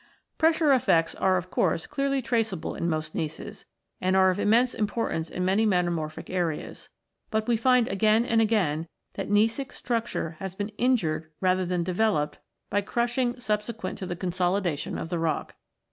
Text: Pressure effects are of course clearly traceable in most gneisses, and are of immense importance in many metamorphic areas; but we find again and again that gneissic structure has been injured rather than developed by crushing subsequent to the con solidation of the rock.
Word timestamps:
Pressure 0.39 0.73
effects 0.73 1.13
are 1.13 1.37
of 1.37 1.51
course 1.51 1.85
clearly 1.85 2.23
traceable 2.23 2.73
in 2.73 2.89
most 2.89 3.13
gneisses, 3.13 3.65
and 4.01 4.15
are 4.15 4.31
of 4.31 4.39
immense 4.39 4.73
importance 4.73 5.29
in 5.29 5.45
many 5.45 5.63
metamorphic 5.63 6.27
areas; 6.27 6.89
but 7.29 7.47
we 7.47 7.55
find 7.55 7.87
again 7.87 8.25
and 8.25 8.41
again 8.41 8.87
that 9.13 9.29
gneissic 9.29 9.71
structure 9.71 10.37
has 10.39 10.55
been 10.55 10.69
injured 10.69 11.29
rather 11.39 11.67
than 11.67 11.83
developed 11.83 12.39
by 12.71 12.81
crushing 12.81 13.39
subsequent 13.39 13.99
to 13.99 14.07
the 14.07 14.15
con 14.15 14.31
solidation 14.31 14.97
of 14.99 15.09
the 15.09 15.19
rock. 15.19 15.53